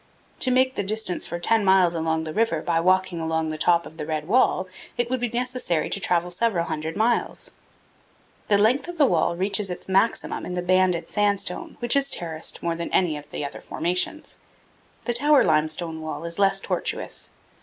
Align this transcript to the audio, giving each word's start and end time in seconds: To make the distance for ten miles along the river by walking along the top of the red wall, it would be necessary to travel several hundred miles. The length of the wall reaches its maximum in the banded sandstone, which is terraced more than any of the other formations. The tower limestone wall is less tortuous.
To 0.39 0.49
make 0.49 0.73
the 0.73 0.81
distance 0.81 1.27
for 1.27 1.37
ten 1.37 1.63
miles 1.63 1.93
along 1.93 2.23
the 2.23 2.33
river 2.33 2.63
by 2.63 2.79
walking 2.79 3.19
along 3.19 3.49
the 3.49 3.57
top 3.59 3.85
of 3.85 3.97
the 3.97 4.05
red 4.07 4.27
wall, 4.27 4.67
it 4.97 5.11
would 5.11 5.19
be 5.19 5.29
necessary 5.29 5.91
to 5.91 5.99
travel 5.99 6.31
several 6.31 6.65
hundred 6.65 6.97
miles. 6.97 7.51
The 8.47 8.57
length 8.57 8.87
of 8.87 8.97
the 8.97 9.05
wall 9.05 9.35
reaches 9.35 9.69
its 9.69 9.87
maximum 9.87 10.43
in 10.43 10.55
the 10.55 10.63
banded 10.63 11.07
sandstone, 11.07 11.75
which 11.81 11.95
is 11.95 12.09
terraced 12.09 12.63
more 12.63 12.73
than 12.75 12.89
any 12.89 13.15
of 13.15 13.29
the 13.29 13.45
other 13.45 13.61
formations. 13.61 14.39
The 15.05 15.13
tower 15.13 15.43
limestone 15.45 16.01
wall 16.01 16.25
is 16.25 16.39
less 16.39 16.59
tortuous. 16.59 17.29